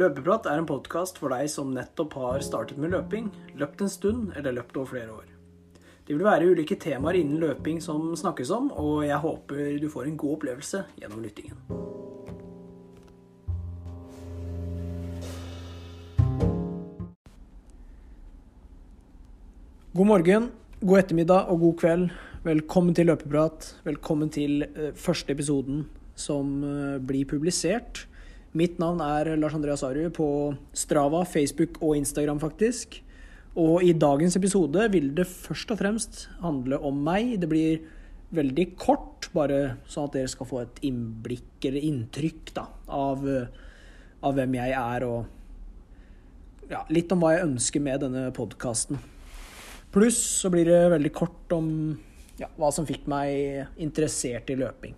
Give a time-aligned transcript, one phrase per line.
[0.00, 3.26] Løpeprat er en podkast for deg som nettopp har startet med løping,
[3.60, 5.26] løpt en stund eller løpt over flere år.
[6.06, 10.08] Det vil være ulike temaer innen løping som snakkes om, og jeg håper du får
[10.08, 11.60] en god opplevelse gjennom lyttingen.
[19.92, 20.48] God morgen,
[20.80, 22.10] god ettermiddag og god kveld.
[22.48, 23.74] Velkommen til Løpeprat.
[23.84, 28.06] Velkommen til eh, første episoden som eh, blir publisert.
[28.50, 30.26] Mitt navn er Lars Andreas Aru på
[30.74, 32.96] Strava, Facebook og Instagram, faktisk.
[33.54, 37.36] Og i dagens episode vil det først og fremst handle om meg.
[37.38, 37.84] Det blir
[38.34, 43.22] veldig kort, bare sånn at dere skal få et innblikk eller inntrykk da, av,
[44.26, 48.98] av hvem jeg er, og ja, litt om hva jeg ønsker med denne podkasten.
[49.94, 51.70] Pluss så blir det veldig kort om
[52.38, 54.94] ja, hva som fikk meg interessert i løping.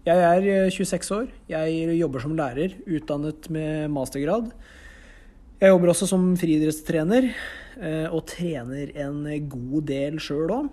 [0.00, 1.32] Jeg er 26 eh, år.
[1.50, 4.46] Jeg jobber som lærer, utdannet med mastergrad.
[5.60, 7.26] Jeg jobber også som friidrettstrener,
[7.76, 10.70] eh, og trener en god del sjøl òg.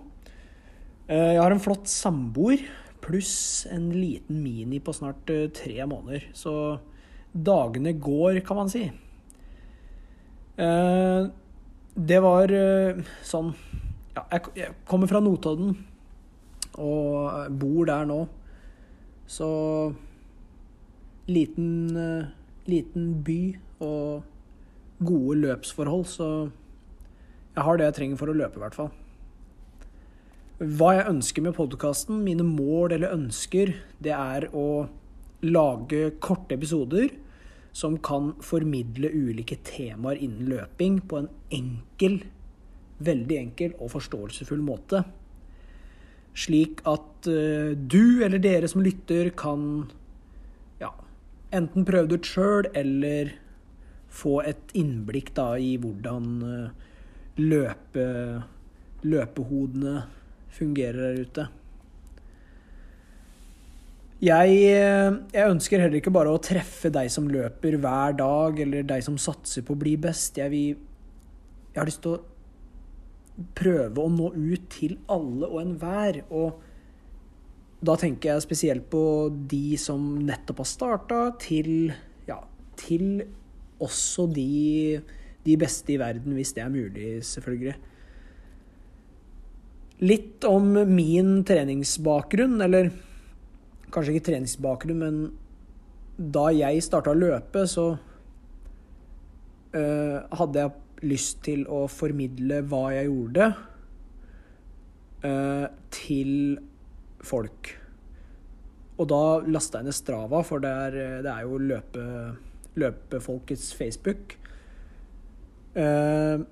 [1.12, 2.64] Eh, jeg har en flott samboer
[3.04, 6.24] pluss en liten mini på snart tre måneder.
[6.32, 6.80] Så
[7.32, 8.88] dagene går, kan man si.
[10.58, 12.50] Det var
[13.22, 13.52] sånn
[14.16, 14.24] Ja,
[14.58, 15.76] jeg kommer fra Notodden
[16.74, 18.24] og bor der nå.
[19.28, 19.48] Så
[21.28, 21.92] liten,
[22.68, 23.40] liten by
[23.84, 24.24] og
[25.04, 26.28] gode løpsforhold, så
[27.54, 28.90] jeg har det jeg trenger for å løpe, i hvert fall.
[30.58, 34.88] Hva jeg ønsker med podkasten, mine mål eller ønsker, det er å
[35.44, 37.12] lage korte episoder
[37.76, 42.18] som kan formidle ulike temaer innen løping på en enkel,
[42.98, 45.04] veldig enkel og forståelsesfull måte
[46.38, 49.88] slik at uh, du eller dere som lytter, kan
[50.82, 50.92] ja,
[51.54, 53.34] enten prøve det ut sjøl, eller
[54.08, 56.88] få et innblikk da, i hvordan uh,
[57.38, 58.08] løpe,
[59.06, 60.02] løpehodene
[60.58, 61.48] fungerer der ute.
[64.18, 68.86] Jeg, eh, jeg, ønsker heller ikke bare å treffe deg som løper hver dag, eller
[68.86, 70.40] deg som satser på å bli best.
[70.40, 70.72] Jeg, vil,
[71.70, 72.22] jeg har lyst til å
[73.58, 76.22] prøve å nå ut til alle og enhver.
[76.34, 76.58] Og
[77.84, 79.02] da tenker jeg spesielt på
[79.50, 81.92] de som nettopp har starta, til,
[82.28, 82.40] ja,
[82.80, 83.22] til
[83.82, 84.98] også de,
[85.46, 87.76] de beste i verden, hvis det er mulig, selvfølgelig.
[89.98, 92.90] Litt om min treningsbakgrunn, eller
[93.94, 95.22] kanskje ikke treningsbakgrunn, men
[96.18, 97.92] da jeg starta å løpe, så
[99.78, 100.74] øh, hadde jeg
[101.06, 103.48] lyst til å formidle hva jeg gjorde,
[105.24, 106.32] uh, til
[107.24, 107.72] folk.
[108.98, 112.04] Og da lasta jeg ned Strava, for det er, det er jo løpe,
[112.78, 114.34] løpefolkets Facebook.
[115.78, 116.42] Uh,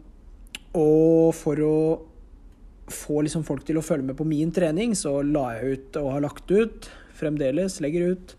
[0.77, 1.79] og for å
[2.93, 6.13] få liksom folk til å følge med på min trening, så la jeg ut og
[6.15, 6.87] har lagt ut,
[7.19, 8.37] fremdeles legger ut,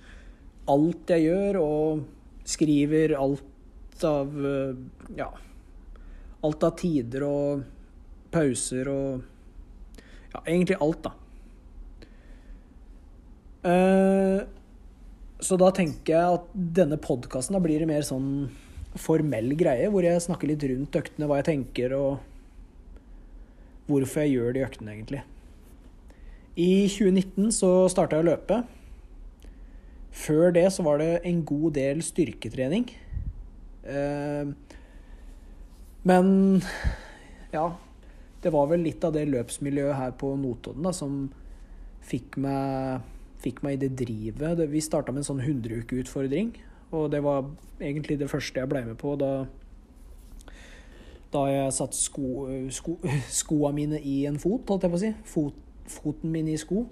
[0.71, 4.31] alt jeg gjør, og skriver alt av
[5.17, 5.27] ja,
[6.47, 7.65] alt av tider og
[8.33, 9.33] pauser og
[10.27, 11.13] Ja, egentlig alt, da.
[13.67, 14.43] Uh,
[15.39, 18.49] så da tenker jeg at denne podkasten blir det mer sånn
[18.97, 22.19] formell greie, hvor jeg snakker litt rundt øktene, hva jeg tenker og
[23.87, 25.23] hvorfor jeg gjør de øktene, egentlig.
[26.57, 28.61] I 2019 så starta jeg å løpe.
[30.17, 32.89] Før det så var det en god del styrketrening.
[33.85, 34.51] Uh,
[36.07, 36.61] men
[37.51, 37.67] ja,
[38.43, 41.27] det var vel litt av det løpsmiljøet her på Notodden da, som
[42.07, 43.05] fikk meg,
[43.43, 44.63] fikk meg i det drivet.
[44.71, 46.53] Vi starta med en sånn 100-ukeutfordring,
[46.95, 47.49] og det var
[47.81, 49.31] egentlig det første jeg ble med på da,
[51.33, 52.97] da jeg satte sko, sko,
[53.41, 55.13] skoa mine i en fot, holdt jeg på å si.
[55.27, 56.85] Fot, foten min i sko.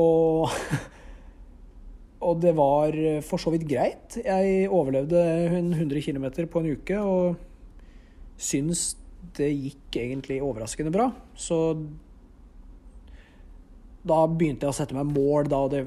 [0.00, 0.54] Og,
[2.28, 2.96] og det var
[3.26, 4.16] for så vidt greit.
[4.24, 5.20] Jeg overlevde
[5.50, 7.02] 100 km på en uke.
[7.02, 7.50] og
[8.40, 8.94] syns
[9.36, 11.08] det gikk egentlig overraskende bra.
[11.36, 11.76] Så
[14.04, 15.84] da begynte jeg å sette meg mål, da, og det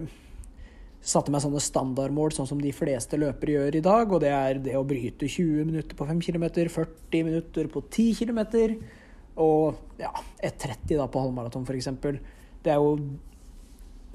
[1.08, 4.62] satte meg sånne standardmål, sånn som de fleste løpere gjør i dag, og det er
[4.64, 8.42] det å bryte 20 minutter på 5 km, 40 minutter på 10 km,
[9.38, 10.12] og ja,
[10.42, 11.92] 1,30 da på halvmaraton, f.eks.
[12.66, 12.98] Det er jo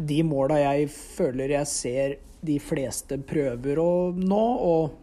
[0.03, 5.02] de måla jeg føler jeg ser de fleste prøver å nå, og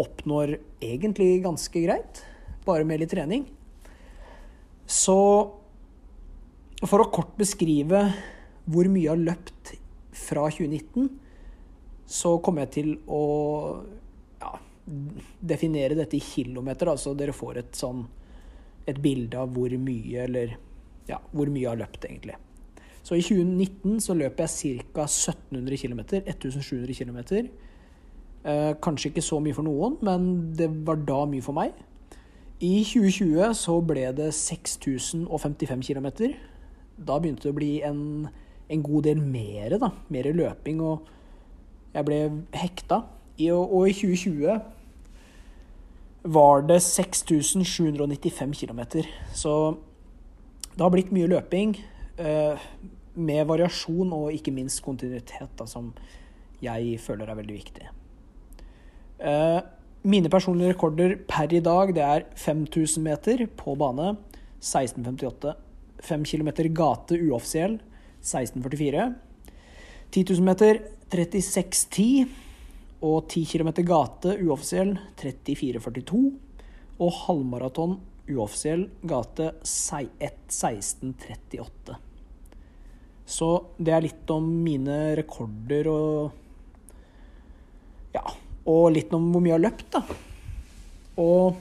[0.00, 2.22] oppnår egentlig ganske greit,
[2.66, 3.44] bare med litt trening.
[4.86, 5.18] Så
[6.84, 8.06] for å kort beskrive
[8.64, 9.74] hvor mye jeg har løpt
[10.14, 11.08] fra 2019,
[12.04, 13.22] så kommer jeg til å
[14.40, 14.52] ja,
[15.40, 18.04] definere dette i kilometer, da, så dere får et sånn
[18.84, 20.58] et bilde av hvor mye eller
[21.08, 22.36] ja, hvor mye jeg har løpt, egentlig.
[23.04, 25.04] Så i 2019 så løp jeg ca.
[25.04, 26.00] 1700 km.
[26.24, 27.18] 1700 km.
[28.44, 31.72] Eh, kanskje ikke så mye for noen, men det var da mye for meg.
[32.60, 36.08] I 2020 så ble det 6055 km.
[37.00, 38.28] Da begynte det å bli en,
[38.68, 39.90] en god del mer, da.
[40.12, 41.08] Mer løping, og
[41.96, 42.20] jeg ble
[42.52, 43.00] hekta.
[43.40, 44.60] I, og i 2020
[46.36, 48.80] var det 6795 km.
[49.34, 49.76] Så
[50.74, 51.76] det har blitt mye løping.
[52.20, 52.68] Eh,
[53.14, 55.92] med variasjon og ikke minst kontinuitet, da, som
[56.62, 57.92] jeg føler er veldig viktig.
[59.18, 59.60] Eh,
[60.04, 64.16] mine personlige rekorder per i dag det er 5000 meter på bane
[64.60, 65.54] 16.58.
[66.04, 67.78] 5 km gate uoffisiell
[68.22, 69.14] 16.44.
[70.10, 70.80] 10 000 meter
[71.10, 72.28] 36.10.
[73.04, 76.32] Og 10 km gate uoffisiell 34.42.
[77.00, 77.98] Og halvmaraton
[78.30, 81.96] uoffisiell gate 1638.
[83.24, 83.48] Så
[83.80, 86.40] det er litt om mine rekorder og
[88.14, 88.22] Ja,
[88.70, 90.02] og litt om hvor mye jeg har løpt, da.
[91.22, 91.60] Og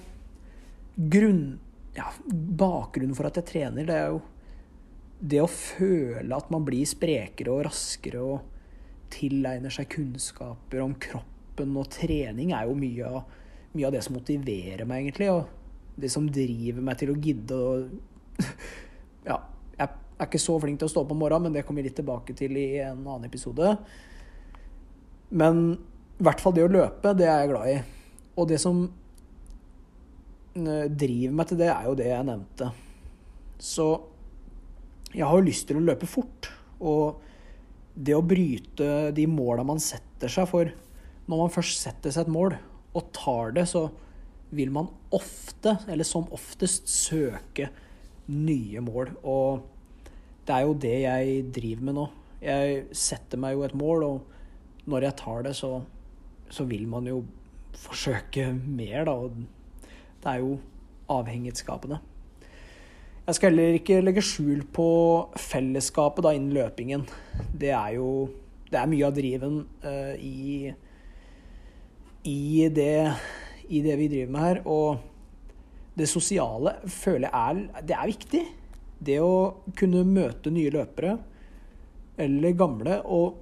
[1.13, 1.45] grunn...
[1.93, 4.21] Ja, bakgrunnen for at jeg trener, det er jo
[5.23, 11.75] det å føle at man blir sprekere og raskere og tilegner seg kunnskaper om kroppen
[11.77, 13.37] og trening, er jo mye av,
[13.75, 15.29] mye av det som motiverer meg, egentlig.
[15.31, 17.75] Og det som driver meg til å gidde å
[19.29, 19.37] Ja,
[19.77, 21.91] jeg er ikke så flink til å stå opp om morgenen, men det kommer vi
[21.91, 23.75] litt tilbake til i en annen episode.
[25.29, 25.77] Men
[26.23, 27.77] i hvert fall det å løpe, det er jeg glad i.
[28.39, 28.77] Og det som
[30.55, 32.69] eh, driver meg til det, er jo det jeg nevnte.
[33.59, 33.87] Så
[35.11, 36.47] jeg har jo lyst til å løpe fort.
[36.79, 37.19] Og
[37.93, 40.71] det å bryte de måla man setter seg for
[41.27, 42.55] Når man først setter seg et mål
[42.93, 43.87] og tar det, så
[44.53, 47.69] vil man ofte, eller som oftest, søke
[48.29, 49.15] nye mål.
[49.25, 49.63] Og
[50.45, 52.03] det er jo det jeg driver med nå.
[52.43, 55.71] Jeg setter meg jo et mål, og når jeg tar det, så,
[56.53, 57.23] så vil man jo
[57.83, 59.17] forsøke mer, da.
[59.17, 59.33] Og
[60.23, 60.57] det er jo
[61.11, 61.99] avhengighetsskapende.
[63.23, 64.87] Jeg skal heller ikke legge skjul på
[65.39, 67.05] fellesskapet da innen løpingen.
[67.51, 68.29] Det er jo
[68.73, 70.71] Det er mye av driven uh, i,
[72.25, 73.11] i det
[73.69, 74.61] i det vi driver med her.
[74.65, 74.97] Og
[75.97, 78.43] det sosiale føler jeg er, det er viktig.
[79.03, 79.35] Det å
[79.77, 81.17] kunne møte nye løpere,
[82.23, 83.39] eller gamle, og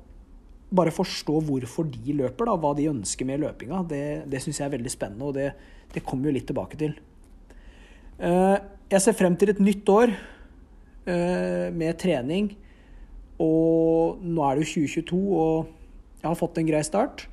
[0.71, 4.69] bare forstå hvorfor de løper, da, hva de ønsker med løpinga, det, det syns jeg
[4.69, 5.49] er veldig spennende, og det,
[5.91, 6.95] det kommer vi litt tilbake til.
[8.21, 8.57] Eh,
[8.91, 12.53] jeg ser frem til et nytt år eh, med trening,
[13.41, 17.25] og nå er det jo 2022, og jeg har fått en grei start.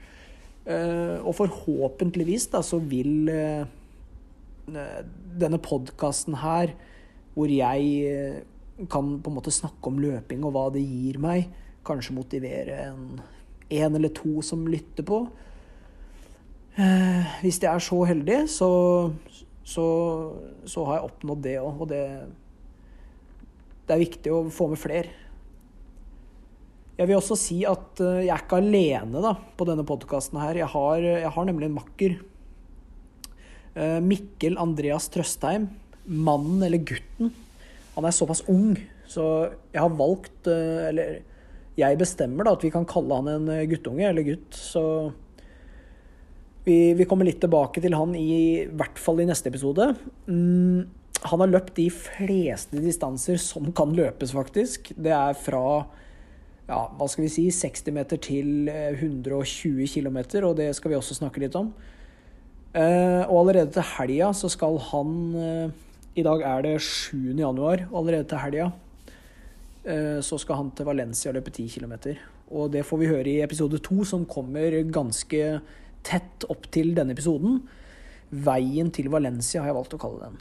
[0.68, 3.28] Eh, og forhåpentligvis da, så vil
[5.38, 6.74] denne podkasten her,
[7.32, 8.42] hvor jeg
[8.90, 11.46] kan på en måte snakke om løping og hva det gir meg,
[11.88, 13.20] kanskje motivere en,
[13.80, 15.22] en eller to som lytter på.
[17.42, 18.68] Hvis jeg er så heldig, så,
[19.66, 19.86] så,
[20.62, 21.80] så har jeg oppnådd det òg.
[21.82, 22.02] Og det,
[23.88, 25.10] det er viktig å få med flere.
[26.98, 30.58] Jeg vil også si at eh, jeg er ikke alene da, på denne podkasten her.
[30.58, 32.16] Jeg har, jeg har, nemlig en makker.
[33.78, 35.68] Eh, Mikkel Andreas Trøstheim.
[36.08, 37.30] Mannen eller gutten.
[37.94, 38.74] Han er såpass ung,
[39.10, 39.22] så
[39.74, 41.16] jeg har valgt eh, Eller
[41.78, 44.50] jeg bestemmer da at vi kan kalle han en guttunge, eller gutt.
[44.58, 44.82] Så
[46.68, 48.28] vi, vi kommer litt tilbake til han i,
[48.64, 49.92] i hvert fall i neste episode.
[50.26, 50.88] Mm,
[51.24, 54.92] han har løpt de fleste distanser som kan løpes, faktisk.
[54.98, 55.62] Det er fra
[56.68, 60.98] ja, hva skal vi si, 60 meter til 120 eh, km, og det skal vi
[60.98, 61.72] også snakke litt om.
[62.68, 65.70] Uh, og allerede til helga så skal han uh,
[66.20, 67.32] I dag er det 7.
[67.40, 68.66] januar, og allerede til helga
[69.84, 71.92] så skal han til Valencia løpe 10 km.
[72.52, 75.42] Og det får vi høre i episode 2, som kommer ganske
[76.04, 77.60] tett opp til denne episoden.
[78.28, 80.36] Veien til Valencia har jeg valgt å kalle den.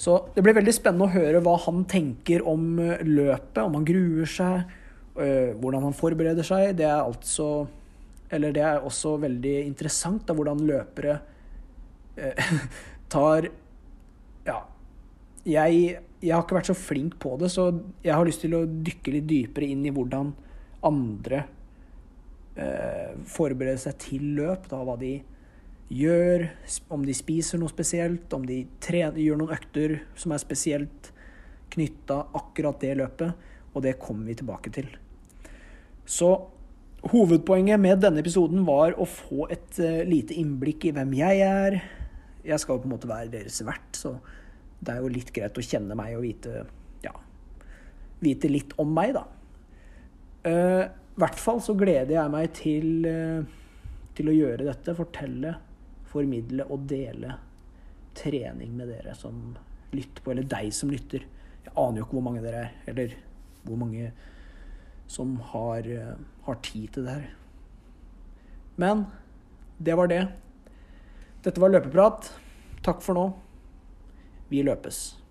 [0.00, 4.32] Så det blir veldig spennende å høre hva han tenker om løpet, om han gruer
[4.32, 4.64] seg
[5.12, 6.76] Eh, hvordan han forbereder seg.
[6.76, 7.66] Det er altså
[8.32, 11.18] Eller det er også veldig interessant da, hvordan løpere
[12.16, 12.52] eh,
[13.12, 13.50] tar
[14.46, 14.62] Ja.
[15.44, 17.68] Jeg, jeg, har ikke vært så flink på det, så
[18.04, 20.30] jeg har lyst til å dykke litt dypere inn i hvordan
[20.86, 21.42] andre
[22.54, 24.68] eh, forbereder seg til løp.
[24.70, 25.16] Da, hva de
[25.92, 26.46] gjør,
[26.94, 31.12] om de spiser noe spesielt, om de trener, gjør noen økter som er spesielt
[31.72, 33.50] knytta akkurat det løpet.
[33.72, 34.90] Og det kommer vi tilbake til.
[36.04, 36.34] Så
[37.02, 41.80] Hovedpoenget med denne episoden var å få et uh, lite innblikk i hvem jeg er.
[42.46, 44.12] Jeg skal jo på en måte være deres vert, så
[44.82, 46.64] det er jo litt greit å kjenne meg og vite
[47.04, 47.12] ja,
[48.22, 49.24] vite litt om meg, da.
[50.42, 53.44] Uh, I hvert fall så gleder jeg meg til, uh,
[54.16, 54.96] til å gjøre dette.
[54.98, 55.54] Fortelle,
[56.10, 57.36] formidle og dele
[58.18, 59.54] trening med dere som
[59.94, 61.24] lytter på, eller deg som lytter.
[61.62, 63.14] Jeg aner jo ikke hvor mange dere er, eller
[63.62, 64.10] hvor mange
[65.10, 67.30] som har, uh, har tid til det her.
[68.82, 69.06] Men
[69.78, 70.24] det var det.
[71.44, 72.32] Dette var løpeprat.
[72.82, 73.30] Takk for nå.
[74.52, 75.21] Vi løpes.